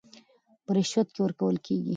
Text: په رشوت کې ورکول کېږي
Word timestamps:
په 0.65 0.71
رشوت 0.77 1.07
کې 1.15 1.19
ورکول 1.23 1.55
کېږي 1.65 1.89